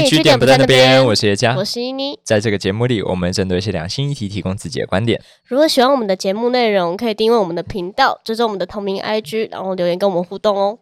[0.00, 1.04] 嘿，据点不在那边。
[1.04, 2.16] 我是叶佳，我是依妮。
[2.22, 5.20] 在这个节目里，我们针对一些两性议题提供自己的观点。
[5.44, 10.78] 如果喜欢我们的节目内容，可以订阅我们的频道，追踪我们的同名 IG，然后留言跟我们互动哦。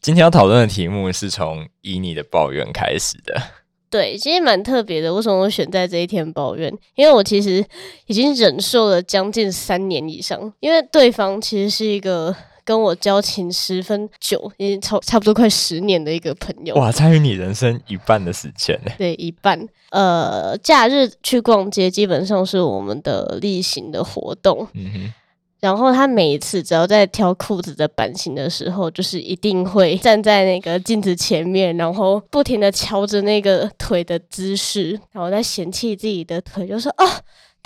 [0.00, 3.40] 今天要讨论的题目是从依妮的抱怨开始的。
[3.88, 5.14] 对，其实蛮特别的。
[5.14, 6.76] 为什么我选在这一天抱怨？
[6.96, 7.64] 因为我其实
[8.06, 12.34] 已经忍受了将近三年以上，因为对方其实是一个。
[12.66, 16.74] 跟我交情十分久，已经差差不多快十年的一个朋友。
[16.74, 18.90] 哇，参与你人生一半的时间呢？
[18.98, 19.66] 对，一半。
[19.90, 24.66] 呃，假日去逛街基本上是我们的例行的活动。
[24.74, 25.14] 嗯哼。
[25.60, 37.06] 然后他每一次只要在挑裤子的版型的时候，就是一定会站在那个镜子前面，然后不停的瞧着那个腿的姿势，然后在嫌弃自己的腿，就说：“哦。”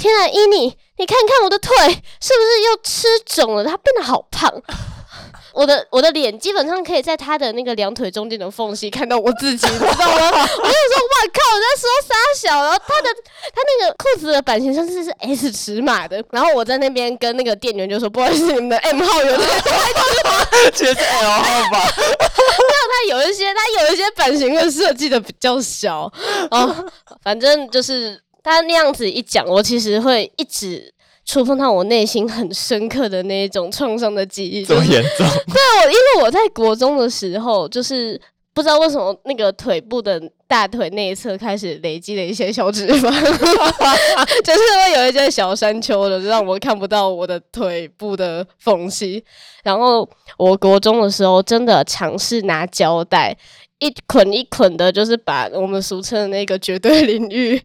[0.00, 0.64] 天啊，伊妮，
[0.96, 3.62] 你看看我的腿是不是又吃肿了？
[3.62, 4.50] 它变得好胖。
[5.52, 9.96] 我的我的脸基本上可以在他的那个两腿中间的缝隙看到我自己，你知道吗？
[9.98, 13.08] 我就说，我靠，我在说三小，然后他的
[13.54, 21.92] 他那个裤子的版型甚至是 S 尺码的，然后我在那边跟那个店员就说，不好意思，你们的 M 号有点 太大，其实是 L 号吧？
[21.96, 26.10] 没有，他有一些他有一些版型会设计的比较小
[26.50, 26.90] 哦，
[27.22, 28.20] 反正就是。
[28.42, 30.90] 他那样子一讲，我其实会一直
[31.30, 34.64] 触碰到我内心很深刻的那一种创伤的记忆。
[34.64, 35.24] 这么严重？
[35.46, 38.20] 对，我因为我在国中的时候，就是
[38.52, 43.02] 不知道为什么那个腿部的大腿内侧开始累积了一些小脂肪，
[44.42, 49.22] 就是会有一些小山丘的，让我看不到我的腿部的缝隙。
[49.62, 53.36] 然后我国中的时候，真的尝试拿胶带。
[53.78, 57.58] 一捆一捆的，就是把我们俗称的那个绝对领域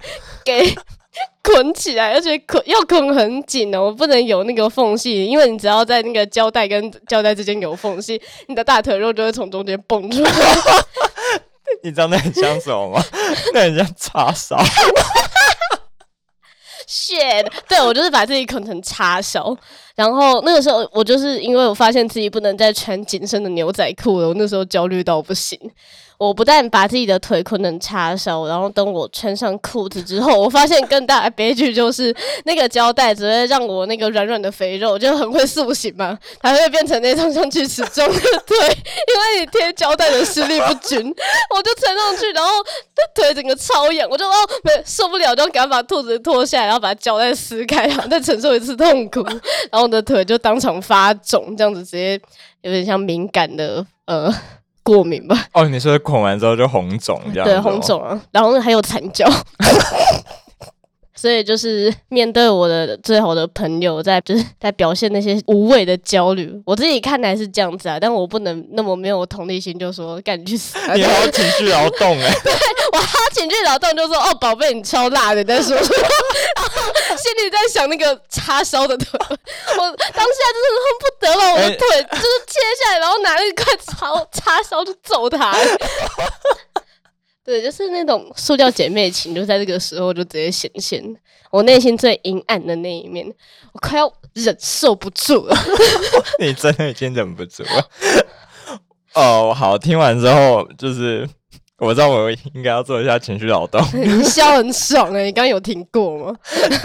[0.45, 0.73] 给
[1.43, 10.31] 捆起来，而且捆要捆很紧哦，不能有那个缝隙，因为你只要在那个胶带跟胶带之间有缝隙，你的大腿肉就会从中间蹦出来。
[11.83, 13.03] 你知道那很像什么吗？
[13.53, 14.57] 那很像叉烧。
[16.87, 19.55] shit，对，我就是把自己捆成叉烧，
[19.95, 25.59] 然后那个时候我就是因为我发现自己不能再穿紧身的牛仔裤了，我那时候焦虑到不行。
[26.17, 32.15] 我不但把自己的腿捆成叉烧，然后等我穿上裤子之后，我发现更大的悲剧就是
[32.45, 40.99] 那个胶带只会让我那个软软的肥肉就很会塑形嘛， 它会变成那种像锯齿状的腿，因为你贴胶带的施力不均，
[41.53, 42.49] 我就穿上去，然后
[43.13, 44.33] 腿整个超痒，我就哦
[44.63, 52.19] 没受不了，就赶快把裤子脱下来，然后把胶带撕开，然后再承受一次痛苦，然后我的腿就当场发肿，这样子直接
[52.61, 54.33] 有点像敏感的呃。
[54.85, 55.35] 过敏吧？
[55.53, 57.43] 哦，你说捆完之后就红肿这样？
[57.43, 59.27] 对，红肿啊，然后还有残胶。
[61.15, 70.77] 所以就是 面对我的最好的朋友，在就是在表现那些无谓的焦虑，我自己看来是这样子啊，但我不能那么没有同理心，就说赶紧去死。
[70.93, 72.39] 你好情绪劳动哎、欸！
[72.43, 72.53] 对，
[72.93, 85.55] 我好情绪劳动，就说哦，宝贝，你超辣的，在说， 心里在想那个叉烧的腿，我当下就是恨不得把我的腿就是切下来，然后拿那块叉叉烧就揍他。
[87.45, 90.99] 对，就是那种塑料姐妹情，就在这个时候就直接显现
[91.51, 93.23] 我内心最阴暗的那一面，
[93.71, 95.55] 我快要忍受不住了。
[96.41, 97.87] 你真的已经忍不住了。
[99.13, 101.29] 哦，好，听完之后，就是
[101.77, 103.79] 我知道我应该要做一下情绪劳动。
[103.93, 106.35] 你笑很爽哎、欸，你刚刚有听过吗？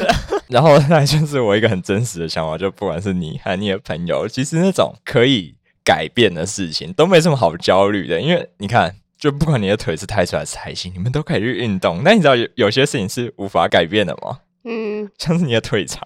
[0.48, 8.94] 然后那就是我一个很真实的想法，就不管是你还是你的朋友，其实那种可以改变的事情都没什么好焦虑的，因为你看。
[9.20, 12.00] 就不管你的腿是太粗还是太细，你们都可以去运动。
[12.02, 14.38] 那你知道有有些事情是无法改变的吗？
[14.64, 16.02] 嗯，像是你的腿长。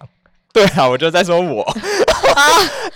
[0.51, 1.61] 对啊，我就在说我。
[1.63, 2.41] 啊，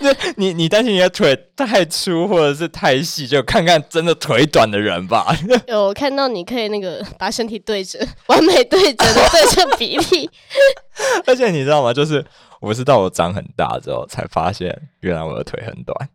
[0.36, 5.34] 你你担心你的腿太粗或者是太细，就看看真的腿短的人吧。
[5.68, 10.30] 有看到你可以那个把身体对折，完美对折的对称比例。
[11.26, 11.92] 而且你知道吗？
[11.92, 12.24] 就是
[12.60, 16.08] 我是到我长很大之后才发现，原来我的腿很短。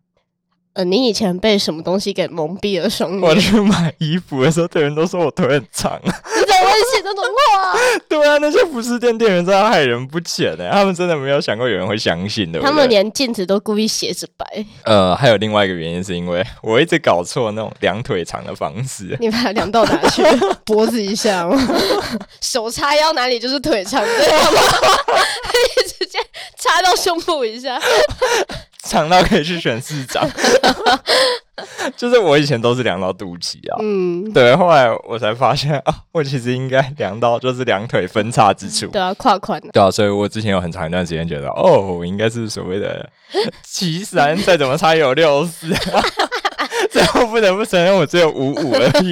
[0.75, 3.21] 呃，你以前被什么东西给蒙蔽了双眼？
[3.21, 5.97] 我去买衣服的时候，店员都说我腿很长。
[6.03, 7.79] 你怎么会写这种话？
[8.09, 10.69] 对啊，那些服饰店店员真的害人不浅呢。
[10.69, 12.59] 他们真的没有想过有人会相信的。
[12.59, 14.45] 他们连镜子都故意写着白。
[14.83, 19.15] 呃，还有另外一个原因，是因为我一直搞错那种量腿长的方式。
[19.21, 20.21] 你把它量到哪去？
[20.65, 21.57] 脖子以下吗？
[22.41, 24.61] 手叉腰哪里就是腿长，对吗？
[25.97, 26.19] 直接
[26.57, 27.79] 插到胸部以下。
[28.85, 30.29] 长到可以去选市长，
[31.97, 43.09] 就是我以前都是量到肚脐啊，嗯，对，后来我才发现啊，我其实应该量到就是两腿分叉之处，对啊，胯宽，对啊，所以我之前有很长一段时间觉得，哦，我应该是所谓的
[43.63, 45.67] 七三，再怎么差也有六四，
[46.91, 49.11] 最后不得不承认我只有五五而已，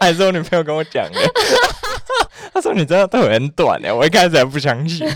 [0.00, 1.20] 还是我女朋友跟我讲的。
[2.54, 5.08] 她说你真的腿很短哎，我一开始还不相信，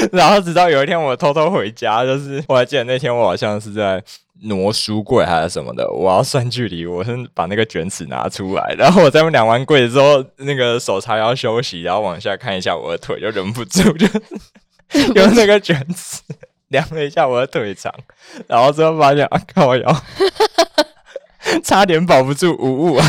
[0.12, 4.02] 然后直到有一天我偷偷回家，就是我还记得那天我好像是在
[4.42, 14.06] 挪书柜还是什么的，我要算距离，我是把那个卷尺拿出来，然后我在量完柜子之后，那个手叉腰休息，然后往下看一下我的腿，就忍不住就
[15.14, 16.22] 用那个卷尺
[16.68, 17.92] 量了一下我的腿长，
[18.46, 19.96] 然后之后发现啊靠腰。
[21.64, 23.04] 差点保不住五五啊！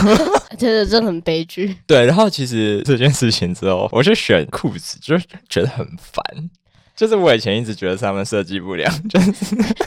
[0.58, 1.76] 真的，真的很悲剧。
[1.86, 5.18] 对，然后其实这件事情之后，我就选裤子，就
[5.50, 6.24] 觉得很烦。
[6.96, 9.32] 就是我以前一直觉得他们设计不良， 就是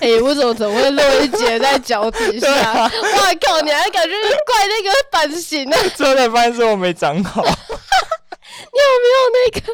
[0.01, 2.49] 哎、欸，我怎么怎么会露一截在脚底下？
[2.51, 2.91] 哇、啊、
[3.41, 3.61] 靠！
[3.63, 4.11] 你还感觉
[4.47, 5.77] 怪那个版型呢？
[5.95, 7.43] 最后才发现是我没长好。
[8.75, 9.73] 你有没有那个？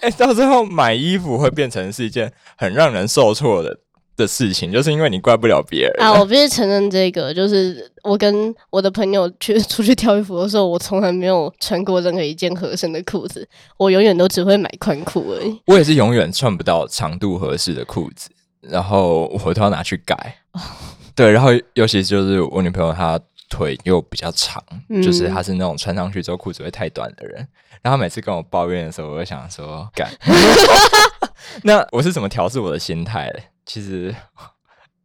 [0.00, 3.78] 哎、欸，到最后买衣服会变成是一件很让人受挫的。
[4.18, 6.12] 的事情，就是因为你怪不了别人啊！
[6.18, 13.48] 我必须承认这个，就是我跟我的朋友去 出去挑衣服的时候，我从来没有穿过任何一件合身的裤子，
[13.78, 15.58] 我永远都只会买宽裤而已。
[15.66, 18.28] 我也是永远穿不到长度合适的裤子，
[18.60, 20.14] 然后我都要拿去改。
[20.52, 20.60] 哦、
[21.14, 23.18] 对，然后尤其就是我女朋友，她
[23.48, 27.46] 腿又比较长，嗯、就是她是那种穿上去之后裤子会太短的人，
[27.82, 30.10] 然后每次跟我抱怨的时候，我就想说，改。
[31.62, 33.40] 那我是怎么调试我的心态的？
[33.68, 34.14] 其实，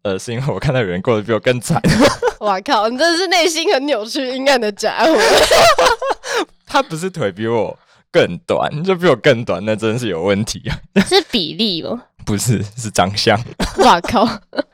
[0.03, 1.81] 呃，是因为我看到有人过得比我更惨。
[2.39, 2.87] 哇靠！
[2.87, 5.13] 你真的是内心很扭曲、阴暗的家伙。
[6.65, 7.77] 他不是腿比我
[8.09, 10.79] 更短，就比我更短，那真的是有问题啊。
[11.05, 12.03] 是比例吗？
[12.25, 13.37] 不是，是长相。
[13.79, 14.25] 哇靠！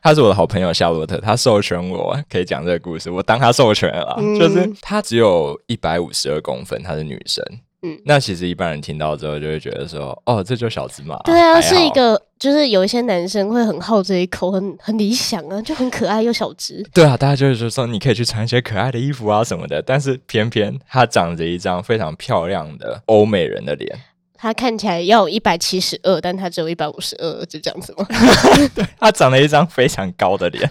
[0.03, 4.15] 他是我的好朋友夏洛特，他授权我可以讲这个故事，我当他授权了。
[4.19, 7.43] 嗯、就是他只有一百五十二公分，她是女生。
[7.81, 11.17] 嗯，那其实一般人听到之后就会觉得说，哦，这就小芝麻。
[11.23, 16.85] 对啊，是一个，就是有一些男生会很好这一口，很很理想啊，就很可爱又小只。
[16.93, 23.97] 对啊，大家就是说你可以去穿一些可爱的衣服啊什么的，但是偏偏他长着一张非常漂亮的欧美人的脸。
[24.41, 28.05] 他看起来要有一百七十二，但他只有一百五十二，就这样子吗？
[28.73, 30.69] 对，他长了一张非常高的脸。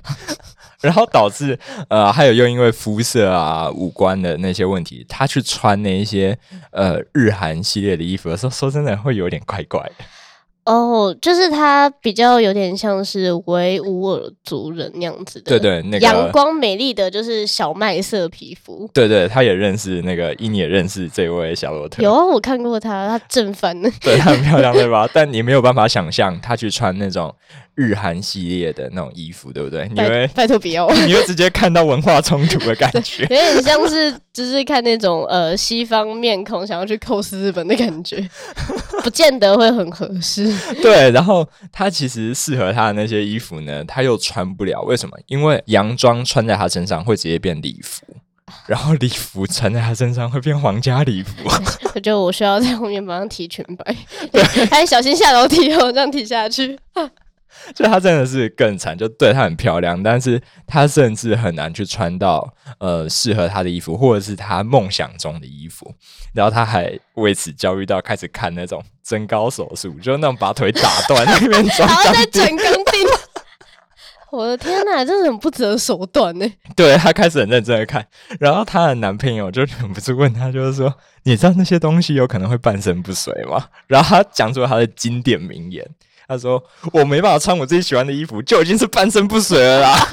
[0.82, 1.58] 然后导致
[1.88, 6.38] 呃，还有又因为肤色啊、五官的那些问题，他去穿那一些
[6.70, 10.04] 呃日韩系列的衣服的时候，说真的会有点怪怪的。
[10.64, 18.86] 哦，就是他比较有点像是维吾尔族人那样子的，对对，那个阳光美丽的就是小麦色皮肤。
[18.92, 22.02] 对对，他也认识那个，伊你也认识这位小罗特。
[22.02, 23.90] 有啊，我看过他，他正翻了。
[24.02, 25.08] 对，他很漂亮，对吧？
[25.14, 27.34] 但你没有办法想象他去穿那种。
[27.78, 29.88] 日韩系列的那种衣服，对不对？
[29.94, 38.28] 你会拜托不要， 你会直接看到文化冲突的感觉， 有点像是就是看那种呃西方面孔想要去 cos 日本的感觉，
[39.04, 40.52] 不见得会很合适。
[40.82, 45.16] 对，然后他其实适合他的那些衣服呢，他又穿不了，为什么？
[45.28, 48.04] 因为洋装穿在他身上会直接变礼服，
[48.66, 51.32] 然后礼服穿在他身上会变皇家礼服。
[51.94, 53.96] 我觉得我需要在后面马上提裙摆，
[54.32, 56.76] 对，还小心下楼梯哦，这样提下去。
[57.74, 65.94] 就她真的是更惨，就对她很漂亮，但是她甚至很难去穿到呃适合她的衣服，或者是她梦想中的衣服。
[66.34, 73.06] 然后她还为此焦虑到开始看那种增高手术，就那种把腿打断那边装， 然后再整钢钉。
[74.30, 76.46] 我的天哪，真的很不择手段呢。
[76.76, 78.06] 对，她开始很认真的看，
[78.38, 85.82] 然后她的男朋友就忍不住问她，就是说：“你知道那些东西有可能会半身不遂吗？”然后她讲出了她的经典名言。
[86.28, 89.98] 他说：“我没办法穿我自己喜欢的衣服，就已经是半身不遂了啦。”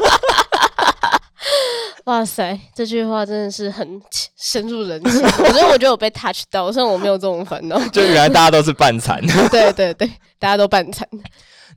[2.05, 4.01] 哇塞，这句话真的是很
[4.37, 5.21] 深入人心。
[5.21, 7.77] 我觉得，我觉得我被 touch 到，虽然我没有这种烦恼。
[7.89, 9.21] 就原来大家都是半残。
[9.51, 11.05] 对对对，大家都半残。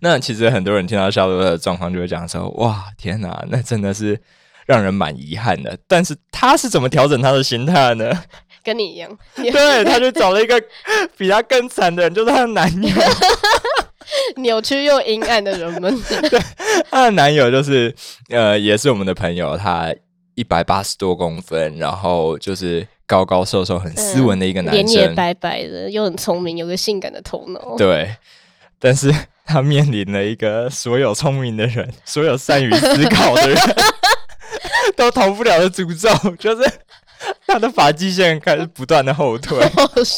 [0.01, 4.21] 那其实很多人听到夏洛的状况，就会讲说：“哇，天哪，那真的是
[4.67, 8.23] 让人蛮遗憾的。”但是他是怎么调整他的心态呢？
[8.63, 10.63] 跟你一样，对，他就找了一个
[11.17, 12.91] 比他更惨的人，就是他的男友。
[14.39, 16.03] 扭曲又阴暗的人们。
[16.31, 16.41] 对，
[16.91, 17.95] 她的男友就是
[18.29, 19.95] 呃，也是我们的朋友，他
[20.35, 27.77] 一百八十多公分，然后就是高高瘦瘦、很斯文的一个男生，脸、嗯、也白白的，又很聪明，有个性感的头脑。
[27.77, 28.17] 对，
[28.79, 29.13] 但是
[29.45, 33.59] 他面临了一个所有聪明的人、所有善于思考的人
[34.97, 36.71] 都逃不了的诅咒，就是。
[37.47, 39.59] 他的发际线开始不断的后退，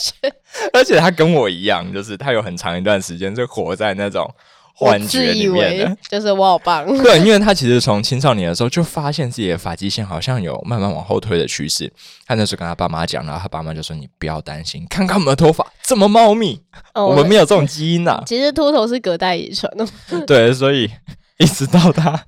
[0.73, 4.29] 而且他跟我一样，就是他有很长一段时间是活在那种
[4.75, 6.87] 幻觉里面的，就是我好棒。
[7.03, 11.93] 对，因为他其实从青少年的时候就发现自己的发际线好像有慢慢往后退的趋势。
[12.27, 16.61] 他那时候跟他爸妈讲，然后他爸妈就说：“你不要担心，看看我们的头发这么茂密，
[16.95, 19.87] 哦、我们没有这种基因呐、啊。”其实秃头是隔代遗传的。
[20.27, 20.91] 对，所以
[21.39, 22.25] 一直到他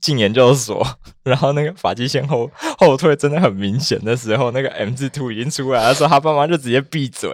[0.00, 0.86] 进研究所，
[1.24, 7.30] 然后那个发际线后后退真的很明显的时候，那个 M 字图已经出来的时候，他爸妈就直接闭嘴。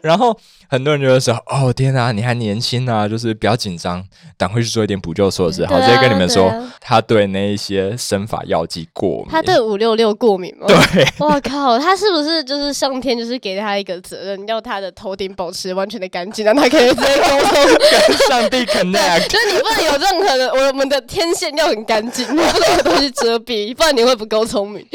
[0.00, 4.02] 然后很多人就会说：“哦天啊，你还年轻啊，就是不要紧张，
[4.38, 9.26] 等会去做一点补救措施。”好，直接跟你们说，啊、他对那一些生发药剂过敏。
[9.30, 10.66] 他对五六六过敏吗？
[10.66, 17.64] 对，我靠，他是不是就是上天就是给他一个责任，要他的头顶保持完全的干净，让他可以直接沟通
[18.08, 19.28] 跟上帝 connect。
[19.28, 24.86] 就是你不能有任何的，我们的天线要很干净，你 不能有东西遮蔽，不然你会不够聪明。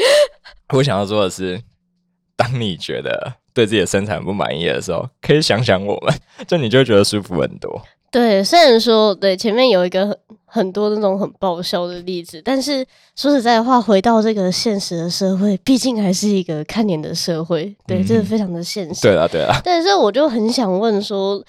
[0.74, 1.62] 我想要说的是，
[2.36, 3.34] 当你觉得。
[3.58, 6.14] 对自己的身材不满意的时候，可以想想我们，
[6.46, 7.82] 就你就会觉得舒服很多。
[8.08, 12.86] 对，虽然说对前面有一个很很多那种很爆笑的例子，但是
[13.16, 19.02] 说实在话，回到这个现实的社会，毕竟还是一个看脸的社会，对，这、嗯、个非常的现实。
[19.02, 19.58] 对啊，对啊。
[19.64, 21.44] 对，所以我就很想问说，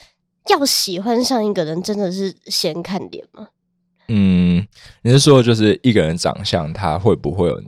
[0.49, 3.49] 要喜欢上一个人，真的是先看脸吗？
[4.07, 4.67] 嗯，
[5.03, 7.61] 你是说就是一个人长相，他会不会有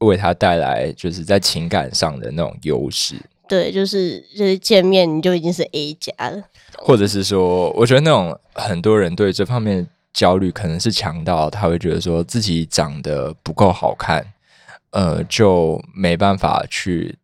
[0.00, 3.14] 为他带来就是在情感上的那种优势？
[3.46, 6.42] 对，就是就是见面你就已经是 A 加了，
[6.78, 14.24] 或者是说，我觉得那种很多人对这方面焦虑，可能是强到他会觉得说自己长得不够好看，
[14.92, 17.18] 呃，就没办法去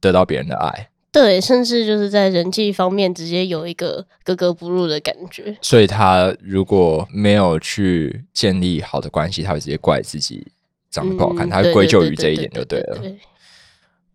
[0.00, 0.88] 得到别人的爱。
[1.12, 5.56] 对，甚至就是在人际方面直接有一个格格不入的感觉。
[5.62, 10.44] 所以他如果没有去建立好的关系，他会直接怪自己
[10.90, 13.00] 长得不好看，嗯、他会归咎于这一点就对了。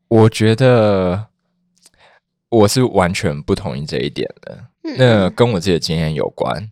[0.10, 1.28] 我觉得。
[2.60, 4.66] 我是完全不同意这一点的，
[4.98, 6.72] 那跟我自己的经验有关。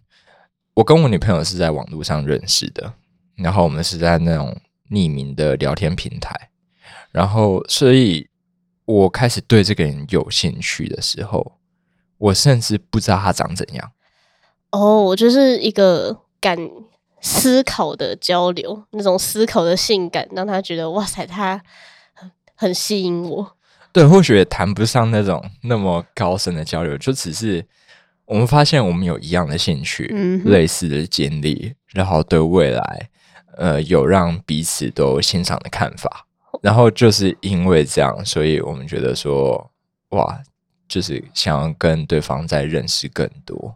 [0.76, 2.94] 我跟我女朋友是在网络上认识的，
[3.36, 4.58] 然后我们是在那种
[4.90, 6.50] 匿名的聊天平台，
[7.12, 8.28] 然后所以
[8.86, 11.60] 我开始对这个人有兴趣的时候，
[12.18, 13.92] 我甚至不知道他长怎样。
[14.72, 16.58] 哦，我就是一个敢
[17.22, 21.62] 思考的交流，那种思考的性感，让他觉得哇塞，他
[22.14, 23.58] 很很吸引我。
[23.94, 27.64] 对，或许也谈不上那种那么高深的交流，就只是
[28.26, 33.10] 我们发现我们有一样的兴趣，嗯、类似的经历，然后对未来，
[33.56, 36.26] 呃，有让彼此都欣赏的看法。
[36.60, 39.72] 然后就是因为这样，所以我们觉得说，
[40.10, 40.42] 哇，
[40.88, 43.76] 就是想要跟对方再认识更多。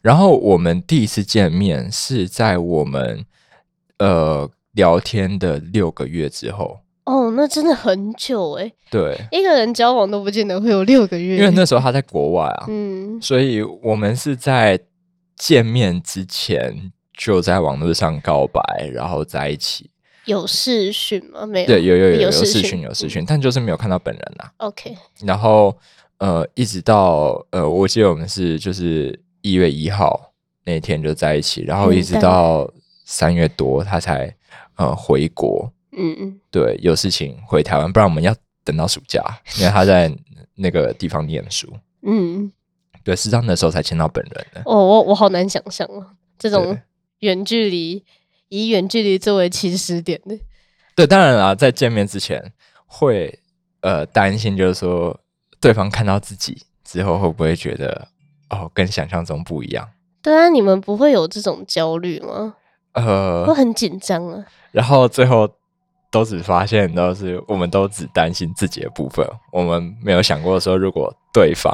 [0.00, 3.26] 然后我们第一次见面是在我们
[3.98, 6.80] 呃聊天的六个月之后。
[7.10, 8.72] 哦，那真的很久哎。
[8.88, 12.66] 对，一个人交往都不见得会有六个月，因为那时候他在国外啊。
[12.68, 14.78] 嗯，所以我们是在
[15.36, 18.62] 见面之前就在网络上告白，
[18.92, 19.90] 然后在一起。
[20.26, 21.44] 有视讯吗？
[21.46, 21.66] 没有。
[21.66, 24.52] 对，有有有有视讯，有视讯，但就是没有看到本人啊。
[24.58, 24.96] OK。
[25.24, 25.76] 然后
[26.18, 30.32] 呃，一直到呃，我记得我们是就是一月一号
[30.64, 32.70] 那天就在一起，然后一直到
[33.04, 34.32] 三月多他才
[34.76, 35.72] 呃回国。
[35.92, 39.22] 嗯嗯，对，有事情回台湾，不然我们要等到暑假，
[39.58, 40.12] 因为他在
[40.54, 41.72] 那个地方念书。
[42.02, 42.50] 嗯，
[43.02, 44.62] 对，是这样的时候才见到本人的。
[44.64, 46.06] 哦，我我好难想象哦，
[46.38, 46.78] 这种
[47.18, 48.04] 远距离，
[48.48, 50.38] 以远距离作为起始点的。
[50.94, 52.52] 对，当然啦，在见面之前
[52.86, 53.40] 会
[53.80, 55.18] 呃担心，就是说
[55.60, 58.08] 对方看到自己之后会不会觉得
[58.50, 59.88] 哦跟想象中不一样？
[60.22, 62.54] 对啊，你们不会有这种焦虑吗？
[62.92, 64.46] 呃，会很紧张啊。
[64.70, 65.50] 然后最后。
[66.10, 71.72] 都只发现都是，我们都只担心自己的部分，我们没有想过说，如果对方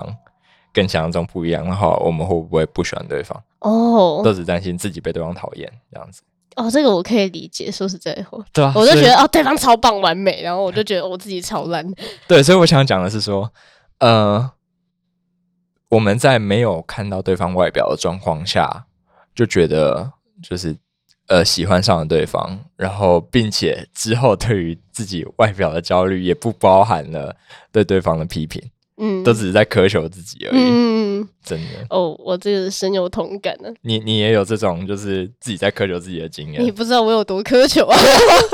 [0.73, 3.43] 跟想象中不一样的话，我们会不会不喜欢对方？
[3.61, 6.23] 哦，都只担心自己被对方讨厌这样子。
[6.57, 7.71] 哦，这个我可以理解。
[7.71, 11.87] 说实在话，对啊，我就觉得哦，对方超棒完美，然后我就觉得我自己超烂。
[12.29, 13.51] 对，所以我想讲的是说，
[14.01, 14.51] 呃，
[15.89, 18.85] 我们在没有看到对方外表的状况下，
[19.35, 20.13] 就觉得
[20.43, 20.77] 就是。
[21.29, 27.35] 呃，喜欢上了对方，然后并且之后对于自己外表的焦虑也不包含了
[27.73, 28.63] 对对方的批评，
[28.99, 31.87] 嗯，都只是在苛求自己而已，嗯，真的。
[31.91, 33.69] 哦，我这个深有同感呢。
[33.83, 36.63] 你你也有这种就是自己在苛求自己的经验？
[36.63, 37.99] 你不知道我有多苛求啊！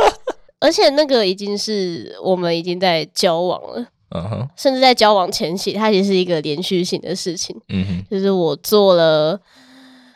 [0.58, 9.38] 而且那个已经是我们已经在交往了，嗯哼，甚至在交往前期，它也是一个连续性的事情，嗯哼，就是我做了。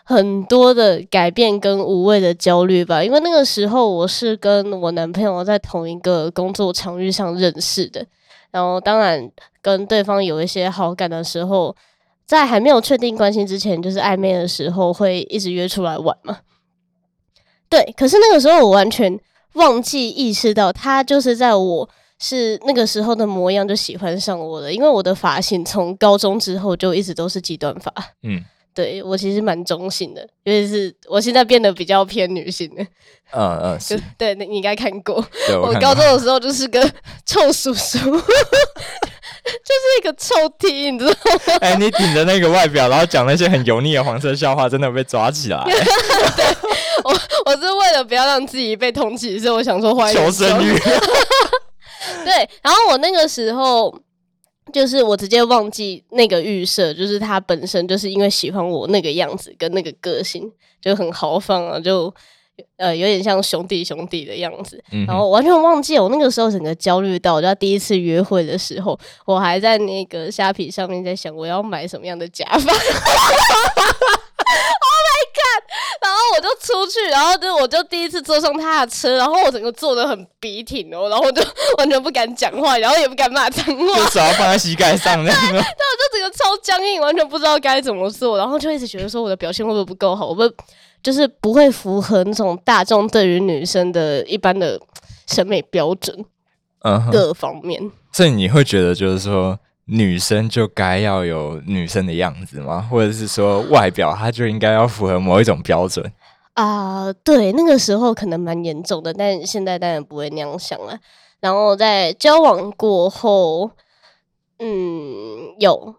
[0.08, 8.06] 很多的改变跟无谓的焦虑吧，因为那个时候我是跟我男朋友在同一个工作场域上认识的，
[8.52, 9.28] 然后当然
[9.60, 11.74] 跟对方有一些好感的时候，
[12.24, 16.38] 在还没有确定关系之前，就是暧昧的时候会一直约出来玩嘛。
[17.68, 19.18] 对，可是那个时候我完全
[19.54, 28.44] 忘记意识到他就是在我是那个时候的模样就喜欢上我了，因为我的发型从高中之后就一直都是极短发，嗯。
[28.76, 32.82] 对我其实蛮中性的，尤其是我现在变得比较偏女性的。
[33.32, 33.98] 嗯嗯， 是。
[34.18, 35.14] 对，你应该看过。
[35.48, 36.78] 我，我高中的时候就是个
[37.24, 38.22] 臭叔叔， 就是
[39.98, 41.58] 一个臭 T，你知道吗？
[41.62, 45.64] 哎、欸，你顶着那个外表，然后讲那些很油腻的黄色笑话，真的被抓起来。
[45.64, 45.74] 对，
[47.02, 50.78] 我我是为了不要让自己被通缉，所以我想说换求生欲。
[52.24, 53.98] 对，然后我那个时候。
[54.72, 62.12] 就是我直接忘记那个预设，就是他本身就是因为喜欢我那个样子跟那个个性，就很豪放啊，就
[62.76, 64.82] 呃有点像兄弟兄弟的样子。
[64.90, 72.72] 嗯、然后完全忘记我那个时候整个焦虑到，我就第一次约会的时候，我还在那个虾皮上面在想我要买什么样的假发。
[76.00, 81.42] 然后我就出去，然后就我就第一次坐上他的车，然后我整个坐的很笔挺哦，然后我就
[81.78, 85.40] 完全不敢讲话，然后也不敢骂脏话，就手要放在膝盖上那样。
[85.50, 90.42] 对，我就整个超僵硬，完全不知道该怎么做，然后就一直觉得说我的表现会不会不够好，我不
[91.02, 94.80] 就是不会符合那种大众对于女生的一般的
[95.26, 96.24] 审美标准，
[96.82, 97.90] 嗯，各方面。
[98.12, 99.58] 所以你会觉得就是说。
[99.86, 102.86] 女生就该要有女生的样子吗？
[102.90, 106.04] 或者是说外表，她就应该要符合某一种标准
[106.54, 107.12] 啊、呃？
[107.24, 110.98] 对，那个时候可能蛮严重的，但现在当然不会那样想了。
[111.40, 113.70] 然后在交往过后，
[114.58, 115.94] 嗯，有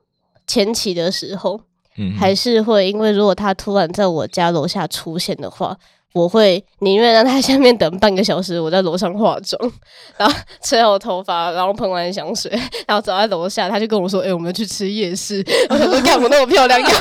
[0.46, 1.62] 前期的时候，
[1.98, 5.78] 嗯，还是会因为如果他突然在我家楼下出现的话。
[6.18, 9.72] 我会宁愿让他下面等半个小时，我在楼上化妆，
[10.18, 12.52] 然后吹好头发，然后喷完香水，
[12.88, 15.46] 然后走在楼下，他就跟我说：“哎、欸，我们去吃夜市。
[15.70, 16.82] ”我想说：“干嘛那么漂亮？”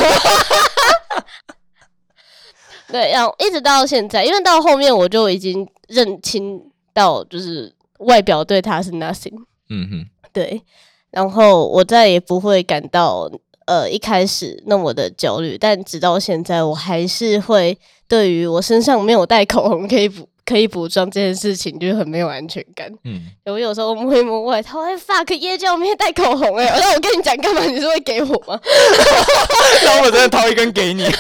[2.88, 9.34] 对，然后一直到现在，因为到后面我就已经认清到，就是外表对他是 nothing。
[9.68, 10.62] 嗯哼，对，
[11.10, 13.28] 然后我再也不会感到
[13.66, 17.78] 呃一开始那么的焦虑，但直到现在，我还是会。
[18.08, 22.88] 对于我身上没有带口红可以补可以补妆这件事情，就是很没有安全感。
[23.02, 27.64] 嗯，我有时候摸一摸外套，哎，fuck，耶，叫我没带口红哎、欸， 那我跟你讲干嘛？
[27.66, 28.60] 你是会给我吗？
[29.82, 31.02] 然后我真的掏一根给你，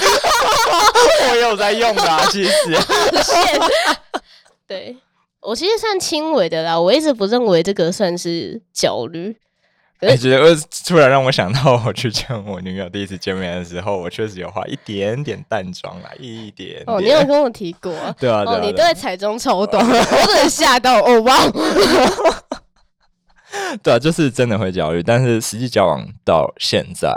[1.28, 2.52] 我有在用的、啊，其实。
[4.68, 4.96] 对，
[5.40, 9.36] 我其实算轻微的啦，我一直不认为这个算是焦虑。
[10.00, 10.54] 哎，觉得
[10.86, 16.84] 突然让我想到，我去见我女友第一次见面的时候，我确实有化一点点淡妆啦，一点点。
[16.86, 17.90] 哦，你有跟我提过？
[18.20, 21.34] 对啊，哦，你对彩妆超懂，我真的吓到，哦哇！
[23.82, 27.10] 对啊，就是真的会焦虑，但是实际交往到现在，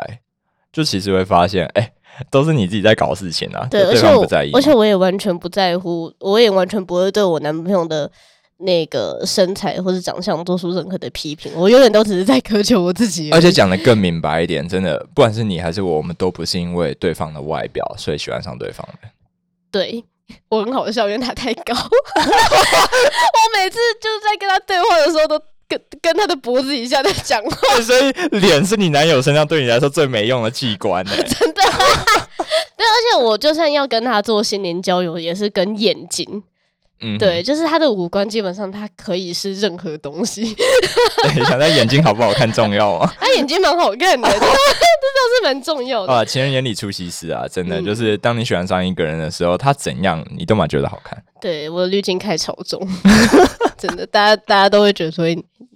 [0.71, 1.91] 就其实会发现，哎，
[2.31, 8.09] 都是你自己在搞事情啊，对，对方不在意，而且我也完全不在乎，我也完全不会对我男朋友的。
[8.59, 13.31] 那个身材或者长相做出任何的批评，我永远都只是在苛求我自己。
[13.31, 19.07] 而且讲的更明白一点，真的，不管是你还是我，我们都不是因为对方的外表所以喜欢上对方的。
[19.71, 20.03] 对，
[20.49, 21.79] 我很好笑，因为他太高， 我
[23.57, 27.81] 每次就是在跟他对话的时候，都跟跟他的脖子以下在讲话。
[27.81, 31.11] 所以脸是你男友身上对你来说最没用的器官呢？
[31.23, 31.61] 真的。
[32.75, 36.43] 对，而且我就算要跟他做心灵交流，也是跟眼睛。
[37.01, 40.43] 嗯，对，就是他的五官，基本上他可以是任何东西。
[41.23, 43.13] 对，想他眼睛好不好看重要啊？
[43.17, 46.11] 他眼睛蛮好看的， 这倒是蛮重要的。
[46.11, 51.17] 啊，情人眼里出西施啊，真的、嗯、就是当你喜欢上一个人的时候，他怎样你都蛮觉得好看。
[51.39, 52.85] 对，我的滤镜开超重，
[53.77, 55.25] 真的，大家大家都会觉得说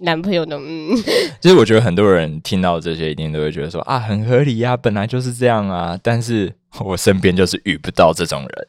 [0.02, 0.94] 男朋友的，嗯。
[1.40, 5.98] 其实我觉得很多人听到这些，一定都会觉得说啊，很合理呀、啊，本来就是这样啊。
[6.02, 8.66] 但是我身边就是遇不到这种人，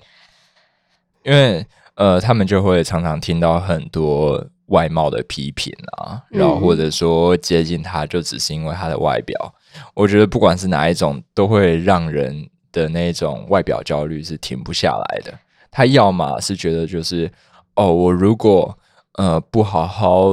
[1.24, 1.66] 因为。
[1.96, 9.56] 呃，他们就会常常听到很多外貌的批评啊，然后或者说接近他就只是因为他的外表。
[9.76, 15.34] 嗯、我觉得不管是哪一种，都会让人的那种外表焦虑是停不下来的。
[15.72, 17.32] 他要么是觉得就是
[17.76, 18.78] 哦，我如果
[19.14, 20.32] 呃不好好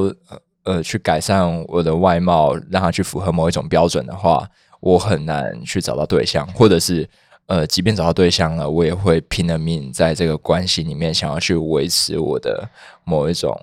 [0.65, 4.49] 呃去改善我的外貌，让他去符合某一种标准的话，
[4.81, 7.09] 我很难去找到对象，或者是。
[7.53, 12.67] 呃，即便找到对象了，我也会拼了命在这个关系里面，想要去维持我的
[13.05, 13.55] 某一种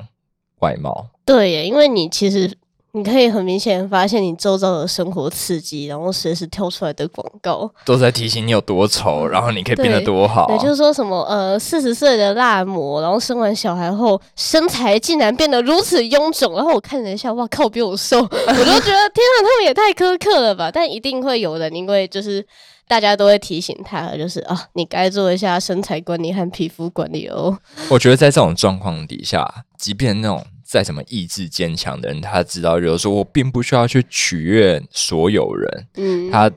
[0.59, 1.07] 外貌。
[1.25, 2.55] 对耶，因为你其实
[2.91, 10.45] 你可以很明显发现，你周遭的生活刺激，然后随时跳出来的广告，都在提醒你有多丑，然后你可以变得多好。
[10.45, 20.69] 对，就是说什么呃，四十岁的辣模，然后生完小孩后身材竟然变得如此臃肿，然后我看了一下，哇靠，比我瘦， 我就觉得天啊，他们也太苛刻了吧？
[20.71, 22.45] 但一定会有人，因为就是。
[22.89, 27.55] 大家都会提醒他，就是啊，你该做一下身材管理和皮肤管理哦。
[27.87, 29.47] 我觉得在这种状况底下，
[29.77, 35.87] 即便那种再怎么意志坚强的人，他知道，有时候我并不需要去取悦所有人。
[35.97, 36.49] 嗯，他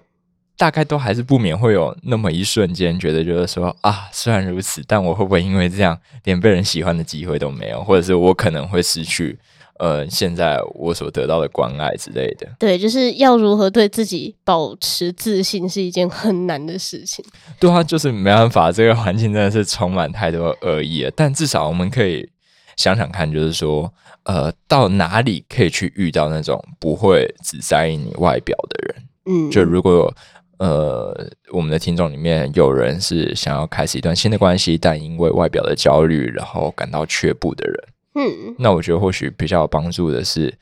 [0.57, 9.39] 大概都还是不免会有那么一瞬间，觉得就是说啊，虽然如此，但我会不会因为这样连被人喜欢的机会都没有，或者是我可能会失去
[9.79, 12.47] 呃现在我所得到的关爱之类的？
[12.59, 17.25] 对，就是要如何对自己保持自信是一件很难的事情。
[17.59, 21.11] 对啊，就是没办法，这个环境真的是充满太多恶意了。
[21.17, 22.29] 但至少我们可以
[22.77, 23.93] 想想看，就是说
[24.25, 29.05] 呃，到哪里可以去遇到那种不会只在意你外表的人？
[29.27, 30.13] 嗯，就如果。
[30.59, 31.13] 呃，
[31.51, 37.77] 我们的听众里面有人是想要开始一段新的关系，但因为外表的焦虑，然后感到却步的人。
[38.15, 40.53] 嗯，那我觉得或许比较有帮助的是，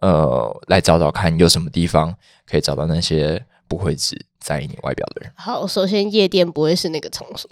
[0.00, 2.14] 呃，来找找看有什么地方
[2.48, 5.32] 可以找到那些不会只在意你外表的人。
[5.36, 7.48] 好，首先夜店不会是那个场所。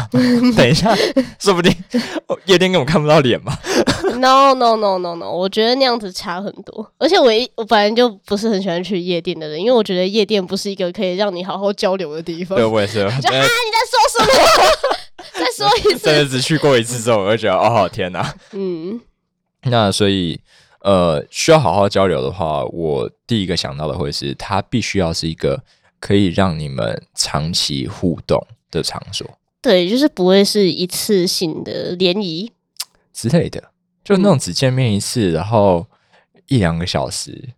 [0.56, 0.94] 等一下，
[1.38, 1.74] 说不定
[2.46, 3.58] 夜店根本看不到脸吧。
[4.14, 6.88] No no no no no，我觉得那样子差很多。
[6.98, 12.56] 而且我一我本来就不是很喜欢去夜店的人，因为我觉得夜店不是一个可以让你好好交流的地方。
[12.56, 12.94] 对，我也是。
[12.94, 13.32] 就啊，你在
[13.90, 14.93] 说什么？
[15.64, 16.00] 再说一次。
[16.00, 18.34] 真的只去过一次之后，我就觉得哦，天哪。
[18.52, 19.00] 嗯。
[19.64, 20.40] 那所以
[20.80, 25.62] 呃，需要好好交流的话，我第一个想到的会是，它必须要是一个
[25.98, 29.38] 可以让你们长期互动的场所。
[29.62, 32.52] 对，就是不会是一次性的联谊
[33.14, 33.70] 之类的。
[34.04, 35.86] 就那种只见面一次，嗯、然后
[36.48, 37.48] 一两个小时，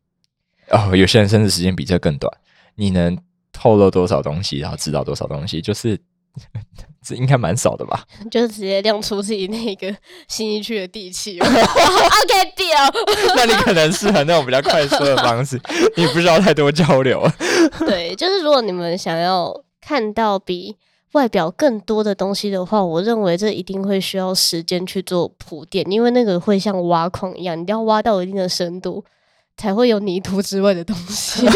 [0.71, 2.33] 哦，有些人甚至时间比这更短。
[2.77, 3.19] 你能
[3.53, 5.99] 透露多少东西，然后知道多少东西，就是
[7.07, 8.03] 这应该蛮少的吧？
[8.31, 9.95] 就直接亮出自己那个
[10.29, 11.39] 新一区的地气。
[11.41, 11.55] OK，
[12.57, 12.67] 掉。
[13.37, 15.61] 那你可能适合那种比较快速的方式，
[15.97, 17.27] 你不需要太多交流。
[17.81, 20.77] 对，就是如果你们想要看到比。
[21.13, 29.03] 外表更多的东西的话，我认为这一定会需要时间去做铺垫，因为那个会像挖矿一样，你要挖到一定的深度，
[29.57, 31.47] 才会有泥土之外的东西。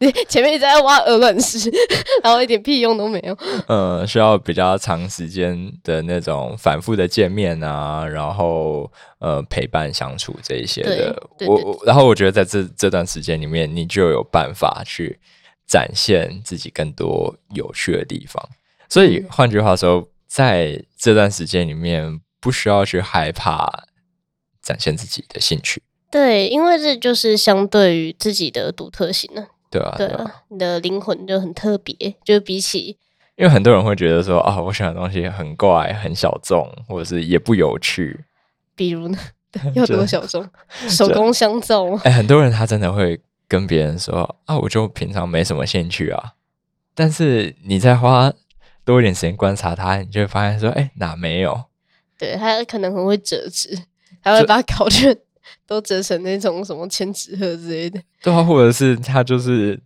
[0.00, 1.70] 你前面一直在挖鹅卵石，
[2.22, 3.36] 然后一点屁用都没有。
[3.66, 11.14] 呃， 需要比较长时间的那种反复的见面啊，然后呃陪伴相处这一些的。
[11.38, 15.18] 对对对，我然后我觉得在这这段时间里面，你就有办法去。
[15.64, 18.46] 展现自己更多有趣的地方，
[18.90, 23.84] 所以换句话说，在这段时间里面，不需要去害怕
[24.60, 25.82] 展现自己的兴趣。
[26.10, 29.46] 对，因为这就是相对于自己的独特性呢。
[29.72, 32.96] 对啊，对啊，你的灵魂就很特别，就比起，
[33.34, 38.24] 因为很多人会觉得说啊，我喜欢的东西很怪、很小众，或者是也不有趣。
[38.76, 39.18] 比如呢，
[39.74, 40.48] 要多小众？
[40.88, 41.94] 手工香皂？
[42.04, 43.20] 哎、欸，很多人他真的会。
[43.48, 46.32] 跟别人说啊，我就平常没什么兴趣啊，
[46.94, 48.32] 但是你再花
[48.82, 51.64] 多一点时间观察他，你就会发现说，哎、欸，哪没有？
[52.18, 53.78] 对，他可能很会折纸，
[54.22, 55.14] 还会把考卷
[55.66, 58.00] 都折成那种什么千纸鹤之类的。
[58.22, 59.78] 对啊，或者是他就是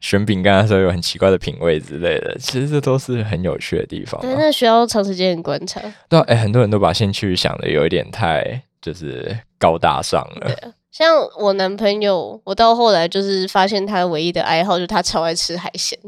[0.00, 4.20] 选饼干的时候有很奇怪的品味之类的，其实这都是很有趣的地方。
[4.20, 5.80] 对，那需要长时间的观察。
[6.08, 10.46] 对啊，哎、欸，很多人都把兴趣想的有一点太就是高大上了。
[10.46, 10.72] 对啊。
[10.90, 15.98] 像我男朋友，我到后来就是发现他唯一的爱好就是他超爱吃海鲜，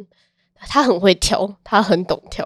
[0.69, 2.45] 他很会挑，他很懂挑，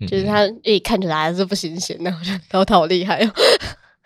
[0.00, 3.30] 嗯、就是他一看出来是不新鲜的，我觉得他他好厉害哦。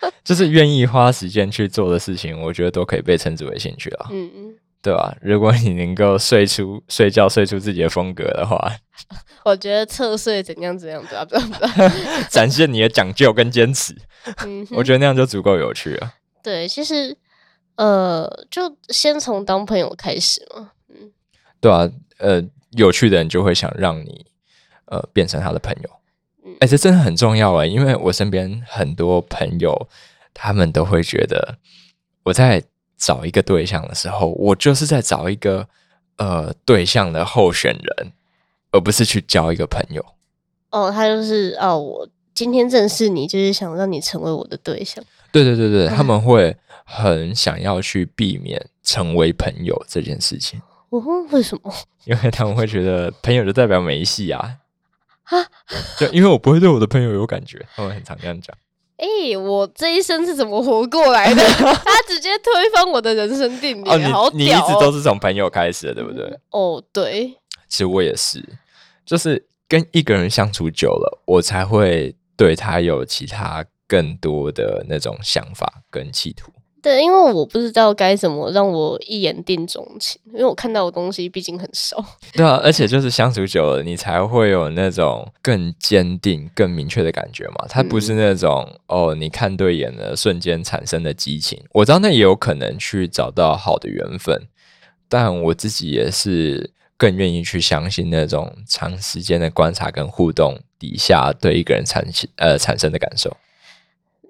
[0.24, 4.06] 就是愿意花时间去做的事情，我觉得都可以被称之为兴趣了。
[4.10, 5.14] 嗯嗯，对吧？
[5.20, 8.72] 如果你能够睡出睡觉睡出自己的风格的话，
[9.44, 11.92] 我觉得侧睡怎样怎样怎样怎样，
[12.30, 13.94] 展现你的讲究跟坚持。
[14.44, 16.14] 嗯，我觉得那样就足够有趣了。
[16.42, 17.16] 对，其实。
[17.76, 21.10] 呃，就先从当朋友开始嘛，嗯，
[21.62, 24.26] 对啊，呃，有趣的人就会想让你
[24.84, 25.88] 呃变成他的朋友，
[26.50, 29.88] 嗯，哎，这真的很重要哎，因为我身边很多朋友，
[30.34, 31.56] 他们都会觉得
[32.24, 32.62] 我在
[32.96, 35.68] 找一个对象的时候，我就是在找一个
[36.16, 38.12] 呃对象的候选人，
[38.72, 40.04] 而不是去交一个朋友。
[40.70, 45.02] 哦，他就是哦，我今天认识你，就是想让你成为我的对象。
[45.32, 50.60] 对对对对，他们会很想要去避免成为朋友这件事情。
[50.90, 51.72] 哦，为什么？
[52.04, 54.56] 因为他们会觉得朋友就代表没戏啊。
[55.30, 55.46] 哈，
[55.98, 58.56] 就因为我不会对我的朋友有感觉，他们很常这样讲。
[58.96, 61.42] 哎、欸，我这一生是怎么活过来的？
[61.54, 63.88] 他直接推翻我的人生定理。
[63.88, 66.38] 哦，你好屌哦，你一直都是从朋友开始的，对不对？
[66.50, 67.38] 哦，对。
[67.68, 68.44] 其实我也是，
[69.06, 73.64] 就是跟一个人相处久了，我才会对他有其他。
[73.90, 82.02] 更多的那种想法跟企图，对，因为我不知道该怎么让我一眼定钟情，因为我看到的东西毕竟很少。
[82.32, 87.66] 对啊，而且就是相处久了，你才会有那种更坚定、更明确的感觉嘛。
[87.68, 91.62] 它不是那种、嗯、哦，你看对眼了，瞬间产生的激情。
[91.72, 94.48] 我知道那也有可能去找到好的缘分，
[95.08, 103.36] 但我自己也是更愿意去相信那种长时间的观察跟互动底下对一个人产生呃产生的感受？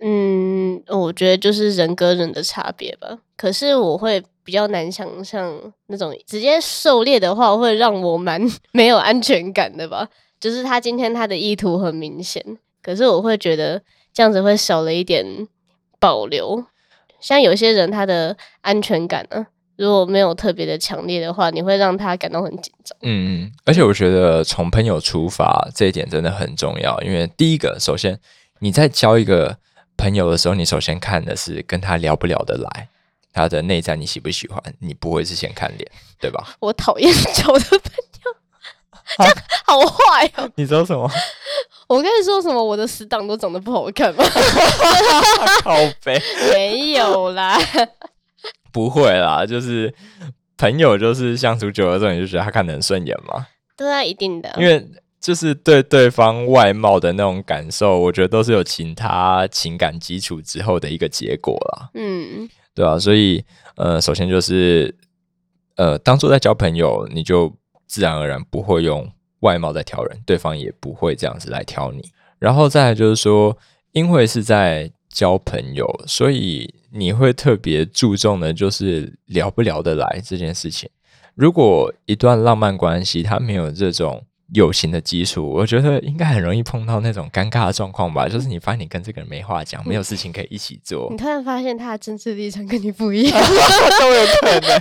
[0.03, 3.19] 嗯，我觉得就是人跟人的差别吧。
[3.37, 5.55] 可是我会比较难想象
[5.87, 8.41] 那种直接狩猎的话，会让我蛮
[8.73, 10.09] 没有安全感的吧。
[10.39, 12.43] 就是他今天他的意图很明显，
[12.83, 15.47] 可是我会觉得这样子会少了一点
[15.99, 16.65] 保留。
[17.21, 22.97] 像有些人他的安全感呢、啊，如果没有特别的强烈的话，你会让他感到很紧张。
[23.03, 28.19] 嗯嗯，而且我觉得从朋友出发这一点真的很重要，因为第一个，首先
[28.61, 29.59] 你在交一个
[30.01, 32.89] 朋友的时候，你首先看的是跟他聊不聊得来，
[33.35, 35.87] 他的内在你喜不喜欢，你不会是先看脸，
[36.19, 36.55] 对吧？
[36.59, 37.79] 我讨厌丑的朋
[38.25, 38.33] 友，
[39.19, 39.37] 这样
[39.67, 40.51] 好坏哦。
[40.57, 41.07] 你说什么？
[41.87, 42.65] 我跟你说什么？
[42.65, 44.25] 我的死党都长得不好看吗？
[45.63, 46.19] 靠北，
[46.51, 47.59] 没有啦，
[48.73, 49.95] 不会啦，就是
[50.57, 53.47] 朋友，就是相处久了之后，你就觉得他看得很顺眼嘛。
[53.77, 54.89] 对啊，一定的，因为
[55.21, 61.91] 就是对对方外貌的那种感受，我觉得都是有其他情感基础之后的一个结果啦。
[61.95, 63.45] 嗯，对啊，所以
[63.77, 64.95] 呃，首先就是
[65.77, 67.55] 呃，当做在交朋友，你就
[67.87, 69.11] 自然而然不会用。
[69.41, 72.11] 外貌在挑人，对方也不会这样子来挑你。
[72.39, 73.57] 然后再来就是说，
[73.93, 80.91] 因为是在交朋友，所以你会特别注重的就是聊不聊得来这件事情。
[81.35, 84.23] 如果一段浪漫关系它没有这种
[84.53, 88.29] 友情的基础，我觉得应该很容易碰到那种尴尬的状况吧。
[88.29, 93.41] 就是你发现你跟这个人没话讲，没有事情可以一起做，你突然发现他的政治立场跟你不一样，
[94.01, 94.81] 都有可能。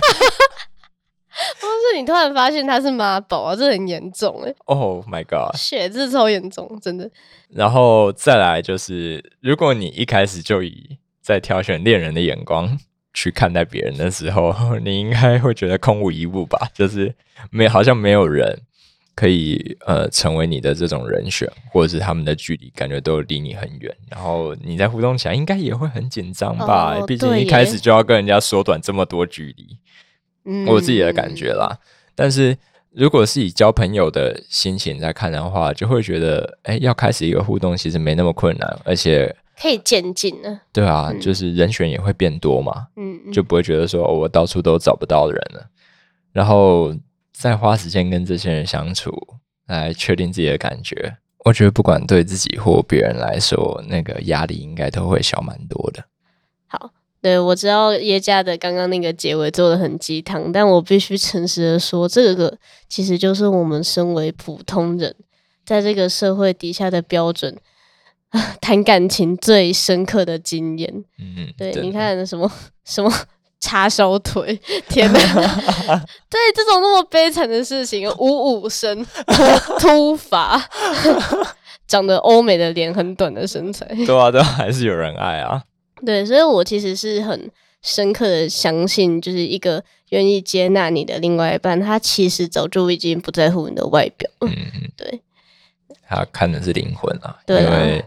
[1.58, 7.10] 不是你突然发现他是妈宝啊，这很严重哎！Oh my god，血字超严重，真的。
[7.48, 12.78] 然后再来就是，如果你一开始就以在挑选恋人的眼光
[13.14, 14.54] 去看待别人的时候，
[14.84, 16.68] 你应该会觉得空无一物吧？
[16.74, 17.14] 就是
[17.50, 18.60] 没好像没有人
[19.20, 26.96] 可以呃成为你的这种人选，或者是他们的距离感觉都离你很远，然后你在互动起来应该也会很紧张吧？
[26.96, 30.64] 哦、毕竟一开始就要跟人家缩短这么多距离。
[30.66, 31.78] 我自己的感觉啦，
[32.14, 32.56] 但是
[32.92, 40.62] 如果是以交朋友的心情在看的话，就会觉得，哎，要开始一个互动其实没那么困难，而且可以渐进呢。
[40.72, 45.66] 对啊，就是人选也会变多嘛，嗯，就不会觉得说我到处都找不到人了，
[46.32, 46.96] 然后
[47.40, 49.10] 再花时间跟这些人相处，
[49.66, 51.16] 来确定自己的感觉。
[51.38, 56.04] 我觉得不管对自己或别人来说，那个压力应该都会小蛮多的。
[56.66, 56.90] 好。
[57.22, 62.56] 对，我知道耶加的刚刚那个结尾做的很鸡汤，但我必须诚实的说，这个
[62.88, 65.14] 其实就是我们身为普通人，
[65.66, 67.58] 在这个社会底下的标准，
[68.62, 71.04] 谈感情最深刻的经验。
[71.18, 72.50] 嗯，对，你看什么
[72.84, 73.12] 什么
[73.60, 75.18] 叉烧腿， 天哪！
[76.28, 79.06] 对，这种那么悲惨的事情，五五身，
[79.78, 80.60] 秃发，
[81.86, 85.62] 长得欧美的脸，很短的身材，对啊，对啊还是有人爱啊。
[86.04, 87.50] 对，所以我其实是很
[87.82, 94.30] 深刻的相信，就是一个愿意接纳你的另外一半，他其实早就已经不在乎你的外表。
[94.40, 95.20] 嗯嗯，对，
[96.08, 98.04] 他看的是灵魂啊，对啊，因为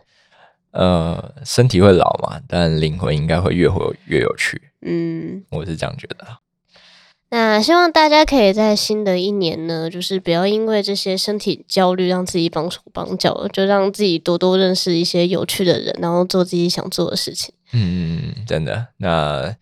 [0.73, 4.62] 呃，身体会老嘛，但灵魂应该会越活越有趣。
[4.81, 6.27] 嗯，我是这样觉得。
[7.29, 17.53] 那希望大家可以在新的一年呢，就是不要因为这些身体焦虑让自己绑手绑脚，就让自己多多认识一些有趣的人，然后做自己想做的事情。
[17.71, 18.88] 嗯，真的。
[18.97, 19.55] 那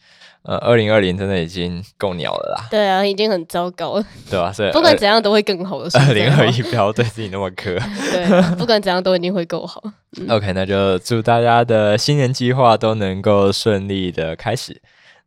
[0.44, 2.68] 呃，二零二零真的已经够鸟了啦。
[2.70, 4.06] 对啊，已经很糟糕了。
[4.30, 5.90] 对啊，所以不管怎样都会更好的。
[6.00, 7.80] 二零二一不要对自己那么苛。
[8.12, 9.82] 对，不管怎样都一定会够好。
[10.20, 14.82] 嗯、OK，那就祝大家的新年计划都能够顺利的开始。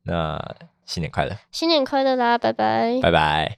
[0.04, 0.38] 那。
[0.86, 1.34] 新年快乐！
[1.50, 2.36] 新年快乐啦！
[2.36, 3.00] 拜拜！
[3.00, 3.56] 拜拜！